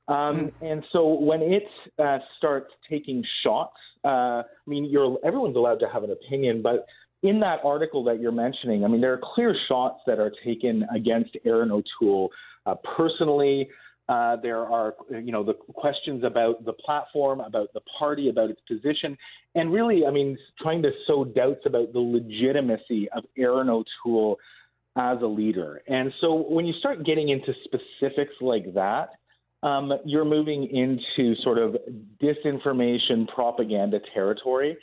[0.06, 0.52] Um, mm.
[0.62, 1.64] and so when it
[1.98, 4.94] uh, starts taking shots, uh, I mean,
[5.24, 6.86] everyone's allowed to have an opinion, but
[7.22, 10.86] in that article that you're mentioning, I mean, there are clear shots that are taken
[10.94, 12.30] against Erin O'Toole
[12.66, 13.68] uh, personally.
[14.08, 18.60] Uh, there are, you know, the questions about the platform, about the party, about its
[18.66, 19.18] position,
[19.54, 24.38] and really, I mean, trying to sow doubts about the legitimacy of Erin O'Toole
[24.96, 25.82] as a leader.
[25.88, 29.10] And so, when you start getting into specifics like that,
[29.62, 31.76] um, you're moving into sort of
[32.22, 34.76] disinformation propaganda territory.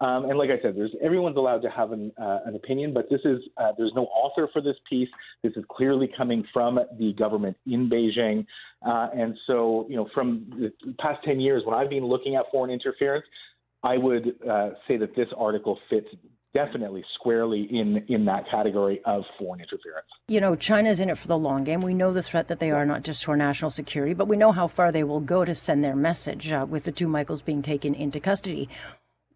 [0.00, 3.10] Um, and like I said, there's everyone's allowed to have an, uh, an opinion, but
[3.10, 5.08] this is uh, there's no author for this piece.
[5.42, 8.46] This is clearly coming from the government in Beijing,
[8.86, 12.46] uh, and so you know from the past ten years when I've been looking at
[12.50, 13.26] foreign interference,
[13.82, 16.08] I would uh, say that this article fits
[16.52, 20.06] definitely squarely in in that category of foreign interference.
[20.28, 21.80] You know, China's in it for the long game.
[21.80, 24.36] We know the threat that they are not just to our national security, but we
[24.36, 27.42] know how far they will go to send their message uh, with the two Michaels
[27.42, 28.68] being taken into custody.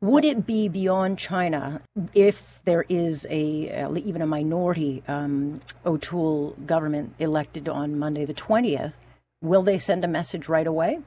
[0.05, 1.81] Would it be beyond China
[2.13, 8.35] if there is a uh, even a minority um, O'Toole government elected on Monday the
[8.35, 8.99] twentieth?
[9.41, 10.99] Will they send a message right away?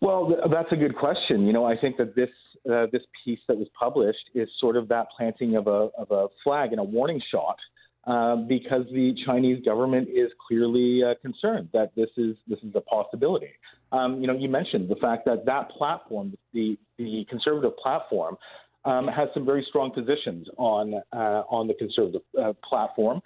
[0.00, 1.46] Well, that's a good question.
[1.46, 2.30] You know, I think that this
[2.72, 6.28] uh, this piece that was published is sort of that planting of a of a
[6.42, 7.58] flag and a warning shot
[8.06, 12.80] uh, because the Chinese government is clearly uh, concerned that this is this is a
[12.80, 13.50] possibility.
[13.92, 18.36] Um, you know, you mentioned the fact that that platform, the the conservative platform,
[18.84, 23.20] um, has some very strong positions on uh, on the conservative uh, platform,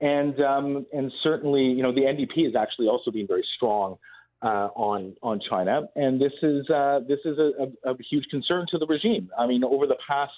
[0.00, 3.98] and um, and certainly, you know, the NDP has actually also been very strong.
[4.44, 7.52] Uh, on on China, and this is uh, this is a,
[7.86, 9.30] a, a, huge concern to the regime.
[9.38, 10.32] I mean, over the past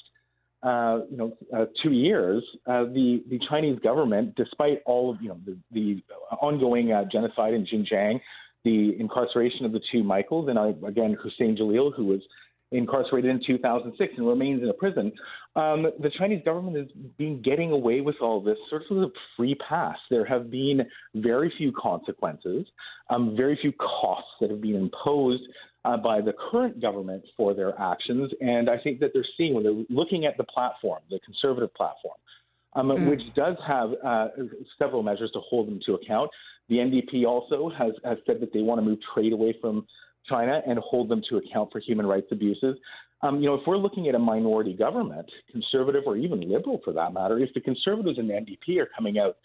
[0.64, 5.28] uh, you know, uh, two years, uh, the the Chinese government, despite all of you
[5.28, 6.02] know the, the
[6.40, 8.20] ongoing uh, genocide in Xinjiang,
[8.64, 12.20] the incarceration of the two Michaels, and uh, again Huseyin Celil, who was
[12.72, 15.12] incarcerated in 2006 and remains in a prison,
[15.54, 19.54] um, the Chinese government has been getting away with all this sort of a free
[19.68, 19.96] pass.
[20.10, 20.82] There have been
[21.14, 22.66] very few consequences,
[23.10, 25.42] um, very few costs that have been imposed
[25.84, 28.32] uh, by the current government for their actions.
[28.40, 32.16] And I think that they're seeing when they're looking at the platform, the conservative platform,
[32.74, 33.08] um, mm.
[33.08, 34.28] which does have uh,
[34.78, 36.30] several measures to hold them to account.
[36.68, 39.86] The NDP also has, has said that they want to move trade away from
[40.28, 42.76] China and hold them to account for human rights abuses.
[43.22, 46.92] Um, you know, if we're looking at a minority government, conservative or even liberal for
[46.92, 49.36] that matter, if the conservatives and the NDP are coming out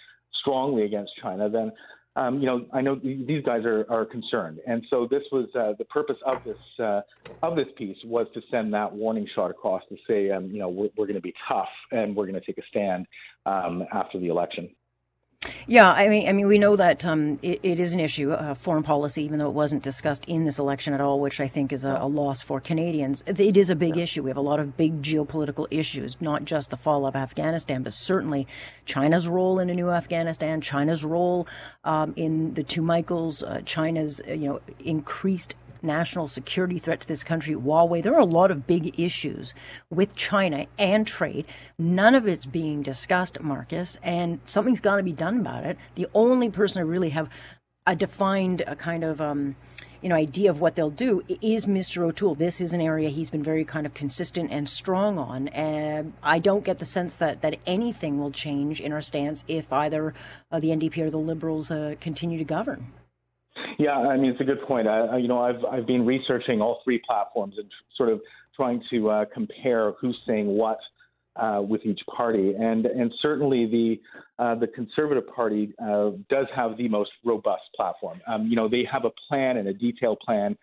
[0.41, 1.71] strongly against China, then
[2.15, 5.73] um, you know, I know these guys are, are concerned, and so this was uh,
[5.77, 7.01] the purpose of this uh,
[7.41, 10.69] of this piece was to send that warning shot across to say, um, you know,
[10.69, 13.05] we're, we're going to be tough and we're going to take a stand
[13.45, 14.69] um, after the election.
[15.67, 18.55] Yeah, I mean, I mean, we know that um, it, it is an issue, uh,
[18.55, 21.71] foreign policy, even though it wasn't discussed in this election at all, which I think
[21.71, 23.23] is a, a loss for Canadians.
[23.25, 24.03] It is a big yeah.
[24.03, 24.23] issue.
[24.23, 27.93] We have a lot of big geopolitical issues, not just the fall of Afghanistan, but
[27.93, 28.47] certainly
[28.85, 31.47] China's role in a new Afghanistan, China's role
[31.85, 37.07] um, in the two Michaels, uh, China's uh, you know increased national security threat to
[37.07, 38.03] this country, Huawei.
[38.03, 39.53] There are a lot of big issues
[39.89, 41.45] with China and trade.
[41.77, 45.77] None of it's being discussed, Marcus, and something's got to be done about it.
[45.95, 47.29] The only person I really have
[47.87, 49.55] a defined a kind of um,
[50.01, 52.03] you know idea of what they'll do is Mr.
[52.03, 52.35] O'Toole.
[52.35, 56.39] This is an area he's been very kind of consistent and strong on, and I
[56.39, 60.13] don't get the sense that that anything will change in our stance if either
[60.51, 62.93] uh, the NDP or the Liberals uh, continue to govern.
[63.77, 64.87] Yeah, I mean it's a good point.
[64.87, 68.21] I, you know, I've I've been researching all three platforms and sort of
[68.55, 70.79] trying to uh, compare who's saying what
[71.35, 76.77] uh, with each party, and and certainly the uh, the Conservative Party uh, does have
[76.77, 78.19] the most robust platform.
[78.27, 80.57] Um, you know, they have a plan and a detailed plan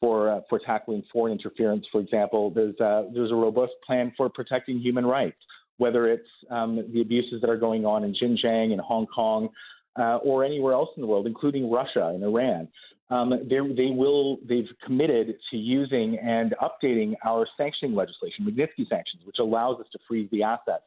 [0.00, 1.86] for uh, for tackling foreign interference.
[1.92, 5.38] For example, there's uh, there's a robust plan for protecting human rights,
[5.76, 9.48] whether it's um, the abuses that are going on in Xinjiang and Hong Kong.
[9.96, 12.68] Or anywhere else in the world, including Russia and Iran
[13.12, 19.36] um, they will they've committed to using and updating our sanctioning legislation, Magnitsky sanctions, which
[19.38, 20.84] allows us to freeze the assets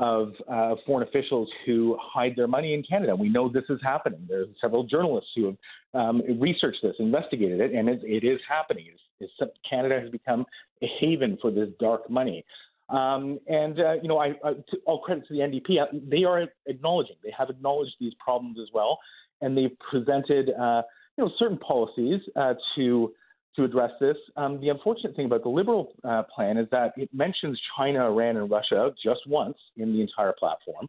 [0.00, 3.14] of uh, foreign officials who hide their money in Canada.
[3.14, 4.26] We know this is happening.
[4.28, 5.56] There's several journalists who have
[5.94, 8.86] um, researched this, investigated it, and it, it is happening.
[9.20, 10.44] It's, it's, Canada has become
[10.82, 12.44] a haven for this dark money.
[12.92, 15.80] Um, and uh, you know, I, I, to, all credit to the NDP.
[15.82, 17.16] Uh, they are acknowledging.
[17.24, 18.98] They have acknowledged these problems as well,
[19.40, 20.82] and they've presented uh,
[21.16, 23.12] you know, certain policies uh, to
[23.56, 24.16] to address this.
[24.36, 28.36] Um, the unfortunate thing about the Liberal uh, plan is that it mentions China, Iran,
[28.36, 30.88] and Russia just once in the entire platform,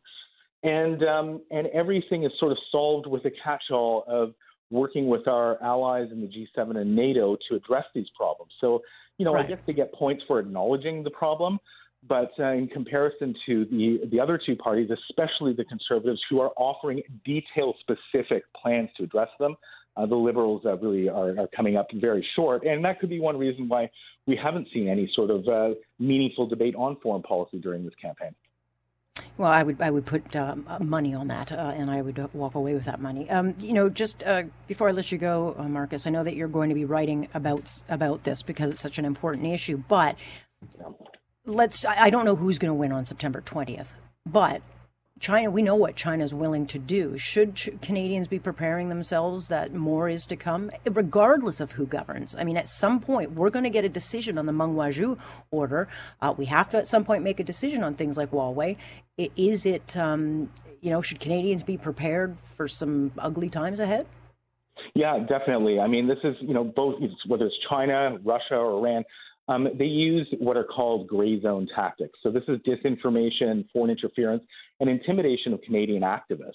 [0.64, 4.34] and um, and everything is sort of solved with a catch-all of
[4.72, 8.52] working with our allies in the G7 and NATO to address these problems.
[8.60, 8.82] So,
[9.20, 9.46] you know, right.
[9.46, 11.60] I guess they get points for acknowledging the problem.
[12.08, 16.52] But uh, in comparison to the, the other two parties, especially the conservatives, who are
[16.58, 19.56] offering detail specific plans to address them,
[19.96, 22.66] uh, the liberals uh, really are, are, coming up very short.
[22.66, 23.90] And that could be one reason why
[24.26, 28.34] we haven't seen any sort of uh, meaningful debate on foreign policy during this campaign.
[29.38, 32.56] Well, I would I would put um, money on that, uh, and I would walk
[32.56, 33.30] away with that money.
[33.30, 36.36] Um, you know, just uh, before I let you go, uh, Marcus, I know that
[36.36, 39.78] you're going to be writing about about this because it's such an important issue.
[39.88, 40.16] But
[41.46, 43.90] let's I don't know who's going to win on September 20th,
[44.26, 44.62] but
[45.20, 47.18] China, we know what China is willing to do.
[47.18, 52.36] Should ch- Canadians be preparing themselves that more is to come, regardless of who governs?
[52.36, 55.18] I mean, at some point, we're going to get a decision on the Meng Wanzhou
[55.50, 55.88] order.
[56.22, 58.76] Uh, we have to, at some point, make a decision on things like Huawei.
[59.18, 60.50] Is it, um,
[60.82, 64.08] you know, should Canadians be prepared for some ugly times ahead?
[64.94, 65.80] Yeah, definitely.
[65.80, 66.96] I mean, this is, you know, both,
[67.28, 69.06] whether it's China, Russia, or Iran,
[69.48, 72.18] um, they use what are called gray zone tactics.
[72.24, 74.44] So this is disinformation, foreign interference,
[74.80, 76.54] and intimidation of Canadian activists.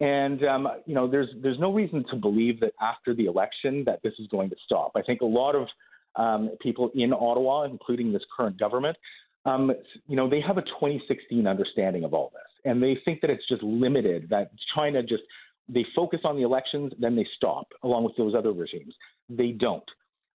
[0.00, 4.00] And um, you know, there's there's no reason to believe that after the election that
[4.02, 4.92] this is going to stop.
[4.96, 5.68] I think a lot of
[6.16, 8.96] um, people in Ottawa, including this current government,
[9.44, 9.72] um,
[10.08, 13.46] you know, they have a 2016 understanding of all this, and they think that it's
[13.48, 14.28] just limited.
[14.30, 15.22] That China just
[15.68, 18.94] they focus on the elections, then they stop, along with those other regimes.
[19.28, 19.88] They don't.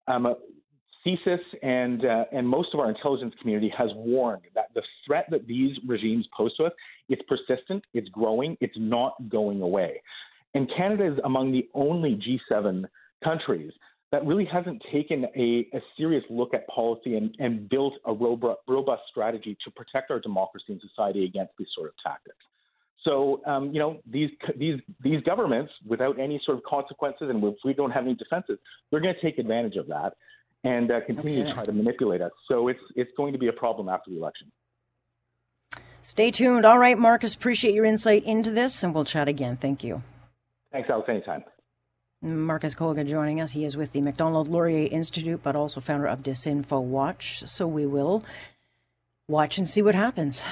[0.08, 0.36] Um,
[1.06, 5.48] CSIS and uh, and most of our intelligence community has warned that the threat that
[5.48, 6.74] these regimes pose to us
[7.10, 10.02] it's persistent, it's growing, it's not going away.
[10.54, 12.20] And Canada is among the only
[12.52, 12.86] G7
[13.24, 13.72] countries
[14.12, 18.60] that really hasn't taken a, a serious look at policy and, and built a robust,
[18.68, 22.38] robust strategy to protect our democracy and society against these sort of tactics.
[23.04, 27.56] So, um, you know, these these these governments, without any sort of consequences, and if
[27.64, 28.58] we don't have any defenses,
[28.90, 30.14] they're going to take advantage of that
[30.63, 31.50] and uh, continue okay.
[31.50, 32.32] to try to manipulate us.
[32.48, 34.52] So it's it's going to be a problem after the election.
[36.02, 36.65] Stay tuned.
[36.65, 39.58] All right, Marcus, appreciate your insight into this, and we'll chat again.
[39.58, 40.02] Thank you.
[40.72, 41.10] Thanks, Alex.
[41.10, 41.43] Anytime.
[42.22, 43.52] Marcus Kolga joining us.
[43.52, 47.43] He is with the Macdonald Laurier Institute, but also founder of Disinfo Watch.
[47.46, 48.24] So we will
[49.28, 50.43] watch and see what happens.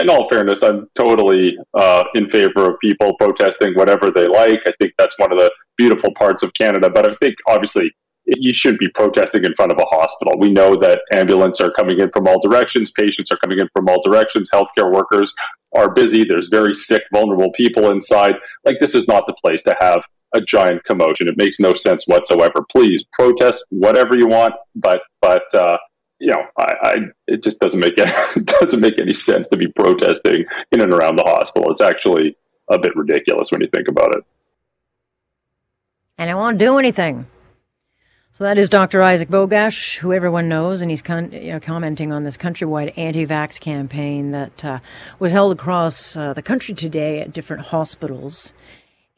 [0.00, 4.60] In all fairness, I'm totally uh, in favor of people protesting whatever they like.
[4.66, 6.90] I think that's one of the beautiful parts of Canada.
[6.90, 7.94] But I think, obviously,
[8.26, 10.38] you shouldn't be protesting in front of a hospital.
[10.38, 13.88] We know that ambulances are coming in from all directions, patients are coming in from
[13.88, 15.34] all directions, healthcare workers
[15.74, 16.24] are busy.
[16.24, 18.36] There's very sick, vulnerable people inside.
[18.64, 21.28] Like, this is not the place to have a giant commotion.
[21.28, 22.64] It makes no sense whatsoever.
[22.70, 25.78] Please protest whatever you want, but but uh,
[26.18, 29.68] you know, I, I, it just doesn't make it doesn't make any sense to be
[29.68, 31.70] protesting in and around the hospital.
[31.70, 32.36] It's actually
[32.70, 34.24] a bit ridiculous when you think about it.
[36.18, 37.26] And it won't do anything.
[38.34, 39.00] So that is Dr.
[39.00, 43.60] Isaac Bogoch, who everyone knows, and he's con- you know, commenting on this countrywide anti-vax
[43.60, 44.80] campaign that uh,
[45.20, 48.52] was held across uh, the country today at different hospitals.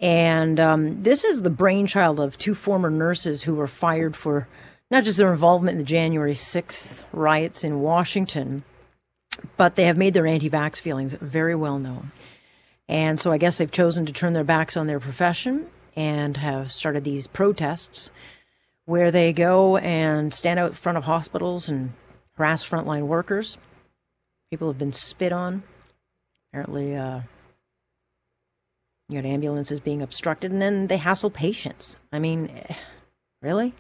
[0.00, 4.46] And um, this is the brainchild of two former nurses who were fired for
[4.90, 8.64] not just their involvement in the January 6th riots in Washington,
[9.56, 12.12] but they have made their anti-vax feelings very well known.
[12.86, 16.70] And so I guess they've chosen to turn their backs on their profession and have
[16.70, 18.10] started these protests
[18.86, 21.92] where they go and stand out in front of hospitals and
[22.36, 23.58] harass frontline workers.
[24.50, 25.62] People have been spit on.
[26.50, 27.20] Apparently, uh,
[29.08, 31.96] you got ambulances being obstructed, and then they hassle patients.
[32.12, 32.50] I mean,
[33.42, 33.74] really?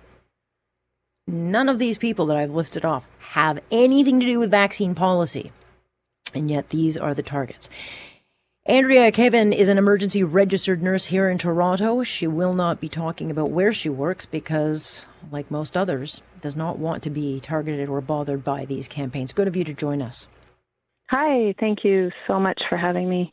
[1.26, 5.50] None of these people that I've listed off have anything to do with vaccine policy,
[6.34, 7.68] and yet these are the targets.
[8.68, 12.02] Andrea Kevin is an emergency registered nurse here in Toronto.
[12.02, 16.76] She will not be talking about where she works because, like most others, does not
[16.76, 19.32] want to be targeted or bothered by these campaigns.
[19.32, 20.26] Good of you to join us.
[21.10, 23.32] Hi, thank you so much for having me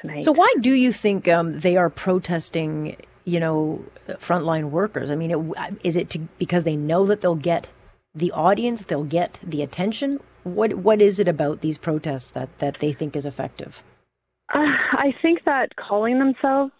[0.00, 0.24] tonight.
[0.24, 2.96] So, why do you think um, they are protesting?
[3.24, 3.84] You know,
[4.14, 5.12] frontline workers.
[5.12, 7.68] I mean, it, is it to, because they know that they'll get
[8.16, 10.18] the audience, they'll get the attention?
[10.42, 13.80] What What is it about these protests that that they think is effective?
[14.52, 14.58] Uh,
[14.92, 16.72] I think that calling themselves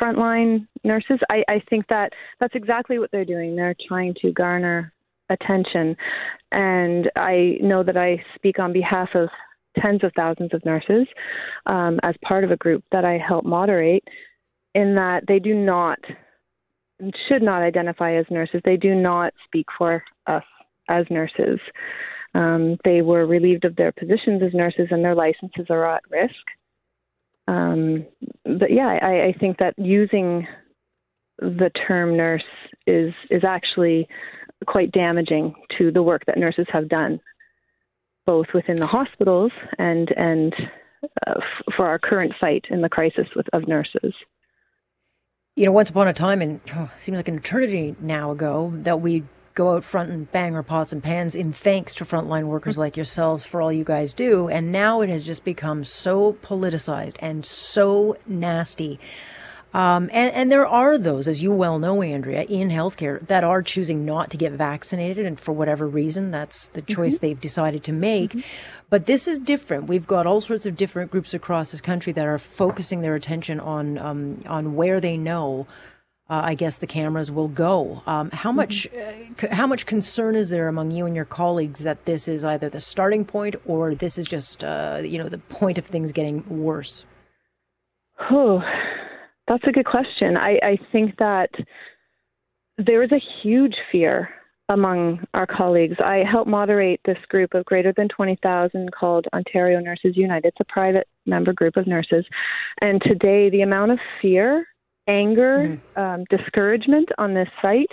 [0.00, 3.56] frontline nurses, I, I think that that's exactly what they're doing.
[3.56, 4.92] They're trying to garner
[5.30, 5.96] attention.
[6.52, 9.28] And I know that I speak on behalf of
[9.80, 11.06] tens of thousands of nurses
[11.66, 14.04] um, as part of a group that I help moderate,
[14.74, 15.98] in that they do not,
[17.28, 18.60] should not identify as nurses.
[18.64, 20.44] They do not speak for us
[20.88, 21.60] as nurses.
[22.34, 26.34] Um, they were relieved of their positions as nurses and their licenses are at risk.
[27.48, 28.06] Um,
[28.44, 30.46] but yeah, I, I think that using
[31.38, 32.44] the term nurse
[32.86, 34.06] is is actually
[34.66, 37.20] quite damaging to the work that nurses have done,
[38.26, 40.52] both within the hospitals and and
[41.26, 44.12] uh, f- for our current fight in the crisis with, of nurses.
[45.56, 49.00] You know, once upon a time, and oh, seems like an eternity now ago, that
[49.00, 49.24] we
[49.54, 52.82] go out front and bang our pots and pans in thanks to frontline workers mm-hmm.
[52.82, 54.48] like yourselves for all you guys do.
[54.48, 59.00] And now it has just become so politicized and so nasty.
[59.74, 63.62] Um, and, and there are those, as you well know, Andrea, in healthcare that are
[63.62, 65.26] choosing not to get vaccinated.
[65.26, 67.26] And for whatever reason, that's the choice mm-hmm.
[67.26, 68.30] they've decided to make.
[68.30, 68.40] Mm-hmm.
[68.90, 69.86] But this is different.
[69.86, 73.60] We've got all sorts of different groups across this country that are focusing their attention
[73.60, 75.66] on, um, on where they know
[76.30, 78.02] uh, I guess the cameras will go.
[78.06, 79.46] Um, how much mm-hmm.
[79.46, 82.68] uh, how much concern is there among you and your colleagues that this is either
[82.68, 86.44] the starting point or this is just uh, you know the point of things getting
[86.48, 87.04] worse?
[88.30, 88.60] Oh,
[89.46, 90.36] that's a good question.
[90.36, 91.50] I, I think that
[92.76, 94.28] there is a huge fear
[94.68, 95.96] among our colleagues.
[96.04, 100.48] I help moderate this group of greater than 20,000 called Ontario Nurses United.
[100.48, 102.26] It's a private member group of nurses.
[102.82, 104.66] And today, the amount of fear
[105.08, 106.00] anger, mm-hmm.
[106.00, 107.90] um, discouragement on this site.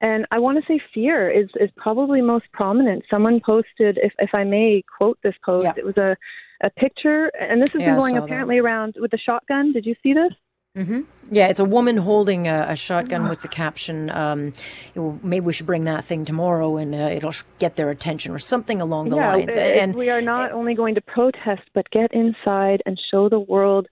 [0.00, 3.04] And I want to say fear is, is probably most prominent.
[3.10, 5.72] Someone posted, if, if I may quote this post, yeah.
[5.76, 6.16] it was a,
[6.62, 8.64] a picture, and this has yeah, been going apparently that.
[8.64, 9.72] around with a shotgun.
[9.72, 10.32] Did you see this?
[10.76, 11.00] Mm-hmm.
[11.30, 14.52] Yeah, it's a woman holding a, a shotgun with the caption, um,
[14.94, 18.80] maybe we should bring that thing tomorrow and uh, it'll get their attention or something
[18.80, 19.56] along the yeah, lines.
[19.56, 23.88] and we are not only going to protest, but get inside and show the world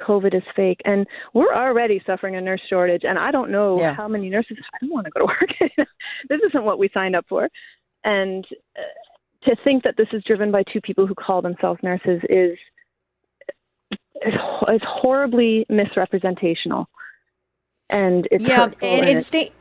[0.00, 0.80] COVID is fake.
[0.84, 3.02] And we're already suffering a nurse shortage.
[3.04, 3.94] And I don't know yeah.
[3.94, 5.86] how many nurses, I don't want to go to work.
[6.28, 7.48] this isn't what we signed up for.
[8.04, 8.44] And
[8.76, 12.58] uh, to think that this is driven by two people who call themselves nurses is,
[14.24, 14.34] is,
[14.68, 16.86] is horribly misrepresentational.
[17.90, 19.26] And it's yeah, and, it's.
[19.26, 19.52] Sta-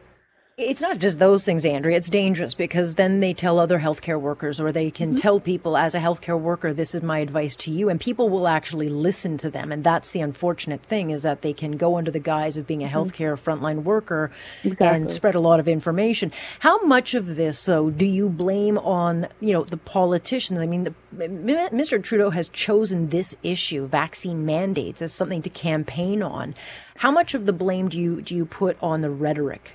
[0.56, 1.98] it's not just those things, Andrea.
[1.98, 5.18] It's dangerous because then they tell other healthcare workers or they can mm-hmm.
[5.18, 7.90] tell people as a healthcare worker, this is my advice to you.
[7.90, 9.72] And people will actually listen to them.
[9.72, 12.84] And that's the unfortunate thing is that they can go under the guise of being
[12.84, 12.98] a mm-hmm.
[12.98, 14.30] healthcare frontline worker
[14.64, 14.88] exactly.
[14.88, 16.32] and spread a lot of information.
[16.60, 20.60] How much of this, though, do you blame on, you know, the politicians?
[20.60, 22.02] I mean, the, Mr.
[22.02, 26.54] Trudeau has chosen this issue, vaccine mandates, as something to campaign on.
[26.98, 29.72] How much of the blame do you, do you put on the rhetoric?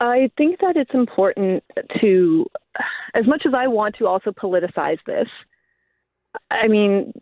[0.00, 1.64] I think that it's important
[2.00, 2.46] to,
[3.14, 5.28] as much as I want to also politicize this,
[6.50, 7.12] I mean,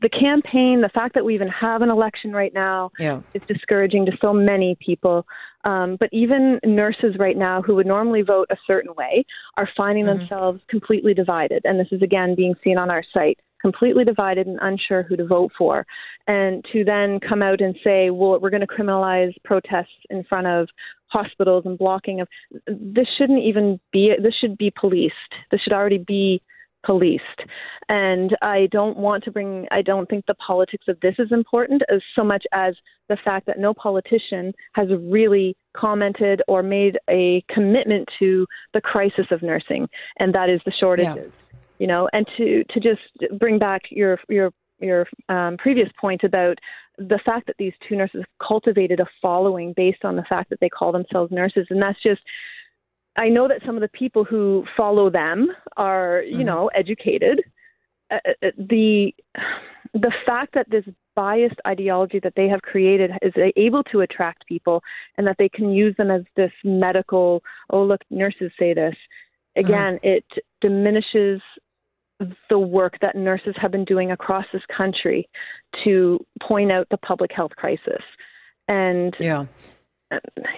[0.00, 3.20] the campaign, the fact that we even have an election right now yeah.
[3.34, 5.26] is discouraging to so many people.
[5.64, 9.24] Um, but even nurses right now who would normally vote a certain way
[9.58, 10.20] are finding mm-hmm.
[10.20, 11.62] themselves completely divided.
[11.64, 15.26] And this is again being seen on our site completely divided and unsure who to
[15.26, 15.86] vote for.
[16.26, 20.46] And to then come out and say, well, we're going to criminalize protests in front
[20.46, 20.68] of
[21.10, 22.28] hospitals and blocking of
[22.66, 25.14] this shouldn't even be this should be policed.
[25.50, 26.42] This should already be
[26.84, 27.24] policed.
[27.88, 31.82] And i don't want to bring i don't think the politics of this is important
[31.92, 32.74] as so much as
[33.08, 39.26] the fact that no politician has really commented or made a commitment to the crisis
[39.32, 39.88] of nursing.
[40.20, 41.58] And that is the shortages yeah.
[41.78, 46.58] you know and to to just bring back your your your um, previous point about
[46.98, 50.68] the fact that these two nurses cultivated a following based on the fact that they
[50.68, 52.20] call themselves nurses, and that's just.
[53.16, 56.46] I know that some of the people who follow them are, you mm-hmm.
[56.46, 57.42] know, educated.
[58.10, 59.12] Uh, uh, the
[59.94, 60.84] the fact that this
[61.16, 64.82] biased ideology that they have created is able to attract people,
[65.16, 67.42] and that they can use them as this medical.
[67.70, 68.94] Oh, look, nurses say this.
[69.56, 69.66] Mm-hmm.
[69.66, 70.08] Again, mm-hmm.
[70.08, 70.24] it
[70.60, 71.40] diminishes
[72.48, 75.28] the work that nurses have been doing across this country
[75.84, 78.02] to point out the public health crisis.
[78.68, 79.46] And yeah,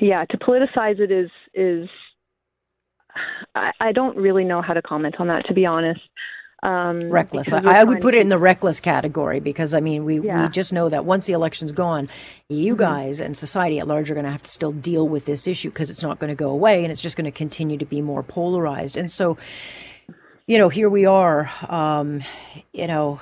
[0.01, 1.89] yeah, to politicize it is is
[3.55, 6.01] I, I don't really know how to comment on that to be honest.
[6.65, 7.53] Um, reckless.
[7.53, 10.45] I, I, would put it in the reckless category because I mean we, yeah.
[10.45, 12.09] we just know that once the election's gone,
[12.49, 12.83] you mm-hmm.
[12.83, 15.71] guys and society at large are going to have to still deal with this issue
[15.71, 18.01] because it's not going to go away and it's just going to continue to be
[18.01, 18.97] more polarized.
[18.97, 19.37] And so
[20.47, 22.23] you know, here we are, um,
[22.73, 23.21] you know,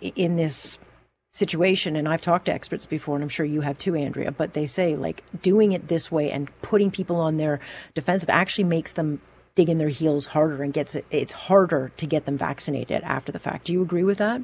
[0.00, 0.78] in this
[1.30, 4.52] situation and I've talked to experts before and I'm sure you have too Andrea but
[4.52, 7.60] they say like doing it this way and putting people on their
[7.94, 9.20] defensive actually makes them
[9.54, 13.30] dig in their heels harder and gets it it's harder to get them vaccinated after
[13.30, 13.66] the fact.
[13.66, 14.42] Do you agree with that?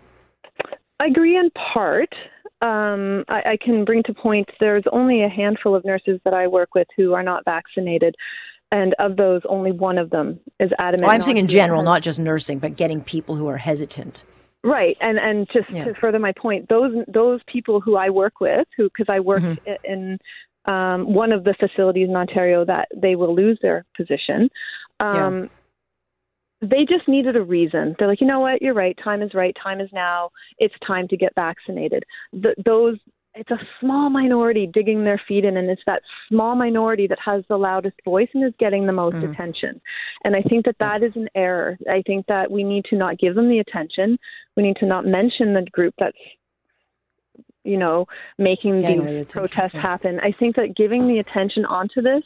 [1.00, 2.12] I agree in part.
[2.62, 6.46] Um, I, I can bring to point there's only a handful of nurses that I
[6.46, 8.14] work with who are not vaccinated
[8.72, 11.04] and of those, only one of them is adamant.
[11.04, 14.24] Well, I'm saying in general, not just nursing, but getting people who are hesitant.
[14.64, 15.84] Right, and and just yeah.
[15.84, 19.42] to further my point, those those people who I work with, who because I work
[19.42, 19.72] mm-hmm.
[19.84, 20.18] in
[20.64, 24.48] um, one of the facilities in Ontario that they will lose their position.
[24.98, 25.48] Um, yeah.
[26.62, 27.94] They just needed a reason.
[27.98, 28.62] They're like, you know what?
[28.62, 28.98] You're right.
[29.04, 29.54] Time is right.
[29.62, 30.30] Time is now.
[30.58, 32.02] It's time to get vaccinated.
[32.32, 32.96] The, those
[33.36, 37.44] it's a small minority digging their feet in, and it's that small minority that has
[37.48, 39.30] the loudest voice and is getting the most mm.
[39.30, 39.80] attention.
[40.24, 41.76] And I think that that is an error.
[41.90, 44.18] I think that we need to not give them the attention.
[44.56, 46.16] We need to not mention the group that's,
[47.62, 48.06] you know,
[48.38, 50.18] making these protests happen.
[50.20, 52.22] I think that giving the attention onto this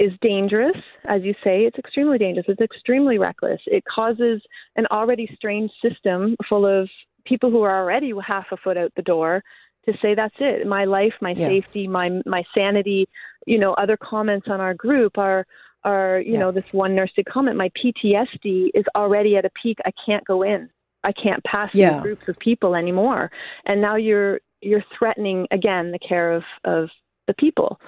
[0.00, 0.76] is dangerous.
[1.04, 2.46] As you say, it's extremely dangerous.
[2.48, 3.60] It's extremely reckless.
[3.66, 4.42] It causes
[4.74, 6.88] an already strange system full of
[7.24, 9.44] people who are already half a foot out the door
[9.86, 11.48] to say that's it my life my yeah.
[11.48, 13.08] safety my my sanity
[13.46, 15.46] you know other comments on our group are
[15.84, 16.38] are you yeah.
[16.38, 20.24] know this one nurse did comment my ptsd is already at a peak i can't
[20.24, 20.68] go in
[21.04, 21.94] i can't pass yeah.
[21.94, 23.30] these groups of people anymore
[23.66, 26.88] and now you're you're threatening again the care of of
[27.26, 27.80] the people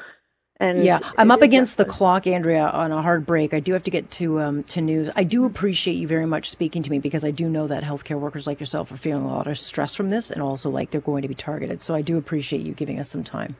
[0.64, 3.52] and yeah, I'm up against the clock, Andrea, on a hard break.
[3.52, 5.10] I do have to get to um, to news.
[5.14, 8.18] I do appreciate you very much speaking to me because I do know that healthcare
[8.18, 11.00] workers like yourself are feeling a lot of stress from this, and also like they're
[11.00, 11.82] going to be targeted.
[11.82, 13.56] So I do appreciate you giving us some time.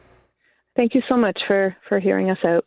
[0.77, 2.65] Thank you so much for for hearing us out.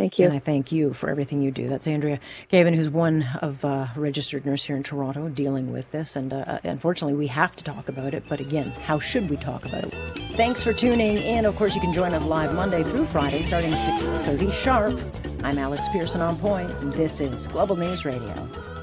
[0.00, 0.24] Thank you.
[0.24, 1.68] And I thank you for everything you do.
[1.68, 6.16] That's Andrea Caven, who's one of uh, registered nurse here in Toronto dealing with this.
[6.16, 8.24] And uh, uh, unfortunately, we have to talk about it.
[8.26, 9.92] But again, how should we talk about it?
[10.38, 11.44] Thanks for tuning in.
[11.44, 15.44] Of course, you can join us live Monday through Friday starting 6.30 sharp.
[15.44, 16.70] I'm Alex Pearson on point.
[16.80, 18.79] And this is Global News Radio.